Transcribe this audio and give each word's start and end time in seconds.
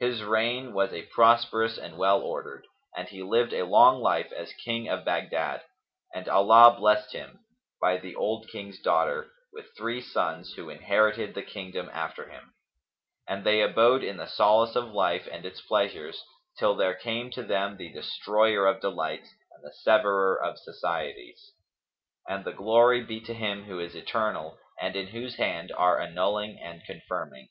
His 0.00 0.24
reign 0.24 0.72
was 0.72 0.92
a 0.92 1.06
prosperous 1.06 1.78
and 1.78 1.96
well 1.96 2.22
ordered, 2.22 2.66
and 2.96 3.06
he 3.06 3.22
lived 3.22 3.52
a 3.52 3.64
long 3.64 4.00
life 4.02 4.32
as 4.32 4.52
King 4.52 4.88
of 4.88 5.04
Baghdad; 5.04 5.62
and 6.12 6.28
Allah 6.28 6.74
blessed 6.76 7.12
him, 7.12 7.44
by 7.80 7.96
the 7.96 8.16
old 8.16 8.48
King's 8.48 8.80
daughter, 8.80 9.30
with 9.52 9.66
three 9.78 10.00
sons 10.02 10.54
who 10.54 10.70
inherited 10.70 11.34
the 11.36 11.44
kingdom 11.44 11.88
after 11.92 12.26
him; 12.28 12.52
and 13.28 13.44
they 13.44 13.62
abode 13.62 14.02
in 14.02 14.16
the 14.16 14.26
solace 14.26 14.74
of 14.74 14.88
life 14.90 15.28
and 15.30 15.46
its 15.46 15.60
pleasures 15.60 16.24
till 16.58 16.74
there 16.74 16.96
came 16.96 17.30
to 17.30 17.44
them 17.44 17.76
the 17.76 17.92
Destroyer 17.92 18.66
of 18.66 18.80
delights 18.80 19.28
and 19.52 19.62
the 19.62 19.72
Severer 19.72 20.36
of 20.42 20.58
societies. 20.58 21.52
And 22.28 22.44
the 22.44 22.52
glory 22.52 23.04
be 23.04 23.20
to 23.20 23.34
Him 23.34 23.66
who 23.66 23.78
is 23.78 23.94
eternal 23.94 24.58
and 24.80 24.96
in 24.96 25.06
whose 25.14 25.36
hand 25.36 25.70
are 25.70 26.00
annulling 26.00 26.58
and 26.58 26.82
confirming. 26.84 27.50